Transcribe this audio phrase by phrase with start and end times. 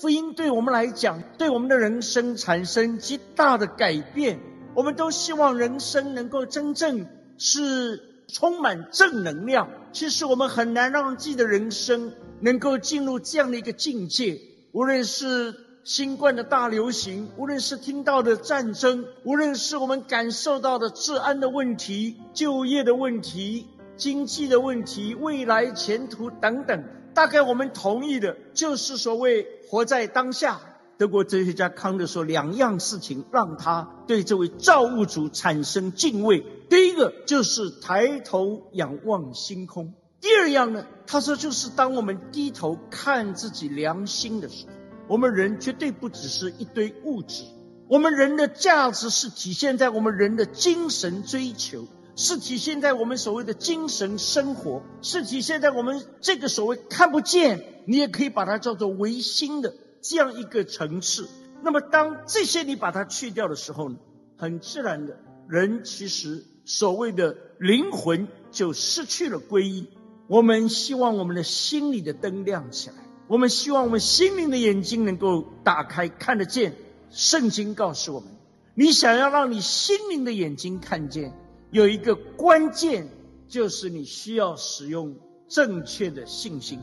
[0.00, 4.38] 福音对我们来讲，对我们的人生产生极大的改变。
[4.74, 9.68] 我们都希望人生能够真正是充满正能量。
[9.90, 14.40] 其实我们很难让自己的人生能够进入这样的一个境界。
[14.70, 15.52] 无论是
[15.82, 26.84] 新冠的大流行，无论是听到的战争，无论是我们感受到的治安的问题、就业的问题、经济的问题、未来前途等等，
[27.14, 30.60] 大概我们同意的就是所谓活在当下。
[30.96, 36.44] 德国哲学家康德说，两样事情让他对这位造物主产生敬畏。
[36.70, 44.72] 第一个就是抬头仰望星空；第二样呢，他说就是当我们低头看自己良心的时候，
[45.06, 47.44] 我们人绝对不只是一堆物质，
[47.88, 51.86] 我们人的价值是体现在我们人的精神追求，
[52.18, 59.72] 是体现在我们所谓的精神生活，是体现在我们这个所谓看不见，你也可以把它叫做唯心的。
[60.02, 61.28] 这样一个层次，
[61.62, 63.98] 那么当这些你把它去掉的时候呢，
[64.36, 65.16] 很自然的，
[65.48, 69.86] 人其实所谓的灵魂就失去了皈依。
[70.26, 72.96] 我们希望我们的心里的灯亮起来，
[73.28, 76.74] 我们希望我们心灵的眼睛能够打开，看得见。
[77.10, 78.28] 圣经告诉我们，
[78.74, 81.32] 你想要让你心灵的眼睛看见，
[81.70, 83.08] 有一个关键，
[83.46, 85.16] 就是你需要使用
[85.48, 86.80] 正确的信心。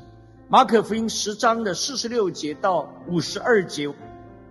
[0.47, 3.91] 马可福音十章的四十六节到五十二节，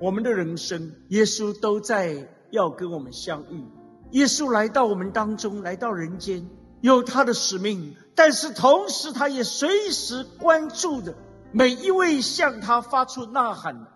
[0.00, 3.64] 我们的人生，耶稣都在要跟我们相遇。
[4.10, 6.48] 耶稣来到我们当中，来到人间，
[6.80, 11.14] 有他的使命，但是同时他也随时关注着
[11.52, 13.86] 每一位向他发出呐喊。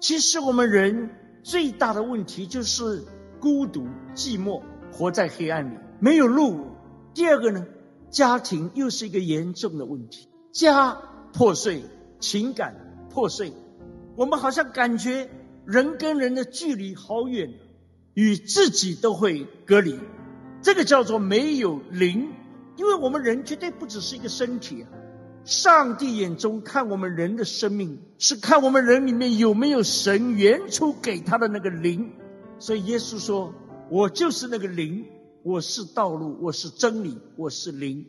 [0.00, 1.10] 其实我们人
[1.42, 3.04] 最大的问题就是
[3.40, 6.66] 孤独、寂寞，活在黑暗里，没有路。
[7.14, 7.66] 第二个呢，
[8.10, 11.02] 家庭又是一个严重的问题，家。
[11.30, 11.84] 破碎，
[12.20, 12.74] 情感
[13.10, 13.52] 破碎，
[14.16, 15.28] 我们好像感觉
[15.66, 17.52] 人跟人的距离好远，
[18.14, 20.00] 与自己都会隔离。
[20.62, 22.32] 这个叫做没有灵，
[22.76, 24.88] 因为我们人绝对不只是一个身体啊。
[25.44, 32.14] 上帝眼中看我们人的生命，是看我们人里面有没有神原初给他的那个灵。
[32.58, 33.52] 所以耶稣说
[33.90, 35.06] ：“我就是那个灵，
[35.42, 38.06] 我是道路，我是真理，我是灵。”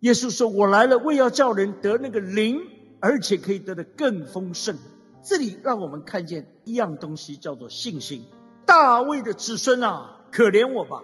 [0.00, 2.60] 耶稣说：“我来了，为要叫人得那个灵，
[3.00, 4.76] 而且可以得的更丰盛。”
[5.24, 8.24] 这里让我们看见一样东西，叫做信心。
[8.64, 11.02] 大卫的子孙啊，可怜我吧！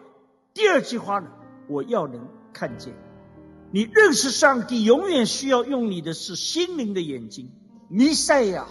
[0.54, 1.28] 第二句话呢，
[1.68, 2.94] 我要能看见。
[3.72, 7.50] 你认识上帝，永远需要用你的是心灵的眼睛。
[7.88, 8.68] 弥赛亚，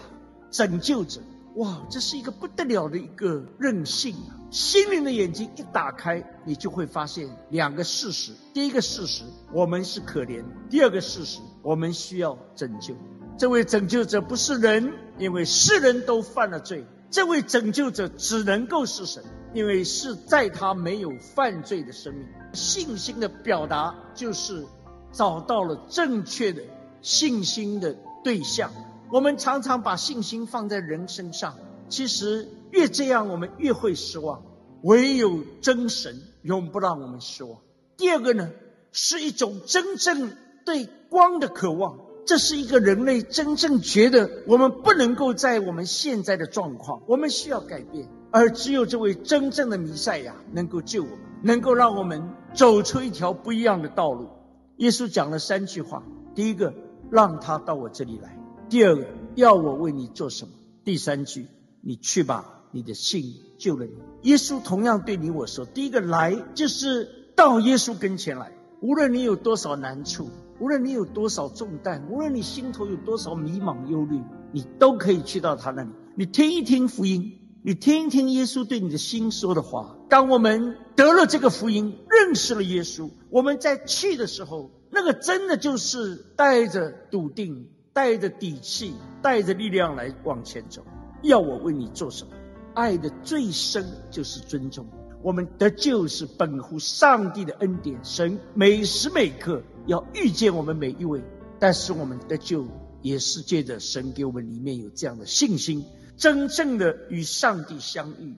[0.50, 1.20] 拯救者。
[1.56, 4.34] 哇，这是一个不得了的一个任性啊！
[4.50, 12.96] 心灵的眼睛一打开，你就会发现两个事实：第一个事实，我们是可怜；第二个事实，我们需要拯救。
[13.38, 22.28] 这位拯救者不是人，因为世人都犯了罪；这位拯救者只能够是神，因为是在他没有犯罪的生命。
[22.54, 24.66] 信心的表达就是
[25.12, 26.64] 找到了正确的
[27.02, 28.72] 信心的对象。
[29.14, 31.54] 我们常常把信心放在人身上，
[31.88, 34.42] 其实越这样，我们越会失望。
[34.82, 37.60] 唯有真神永不让我们失望。
[37.96, 38.50] 第二个呢，
[38.92, 40.32] 是一种真正
[40.66, 54.30] 对光的渴望，这是一个人类真正觉得我们不能够在我们现在的状况，我们需要改变，而只有这位真正的弥赛亚能够救我们，能够让我们走出一条不一样的道路。
[54.78, 56.02] 耶稣讲了三句话：
[56.34, 56.74] 第一个，
[57.12, 58.43] 让他到我这里来。
[58.70, 60.52] 第二个，要我为你做什么？
[60.84, 61.48] 第三句，
[61.82, 63.24] 你去吧，你的信
[63.58, 63.94] 救了你。
[64.30, 68.52] 耶稣同样对你我说：第一个来就是到耶稣跟前来，
[68.82, 70.30] 无论你有多少难处，
[70.60, 74.20] 无论你有多少重担，无论你心头有多少迷茫忧虑，
[74.52, 75.90] 你都可以去到他那里。
[76.16, 79.96] 你听一听福音，你听一听耶稣对你的心说的话。
[80.10, 87.70] 当我们得了这个福音，认识了耶稣，我们在去的时候，那个真的就是带着笃定。
[87.94, 90.84] 带着底气，带着力量来往前走。
[91.22, 92.32] 要我为你做什么？
[92.74, 94.86] 爱的最深就是尊重。
[95.22, 101.24] 我们得救是本乎上帝的恩典，神每时每刻要遇见我们每一位。
[101.60, 102.68] 但是我们得救
[103.02, 105.86] 也是借着神给我们里面有这样的信心，
[106.18, 108.36] 真正的与上帝相遇，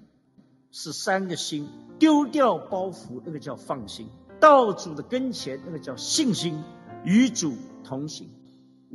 [0.69, 1.68] 是三个心：
[1.98, 4.06] 丢掉包袱，那个叫放心；
[4.40, 6.62] 到主的跟前，那个叫信心；
[7.04, 7.54] 与主
[7.84, 8.30] 同行。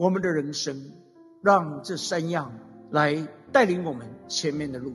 [0.00, 0.74] 我们的人生，
[1.42, 2.50] 让这三样
[2.90, 4.94] 来带领我们前面的路。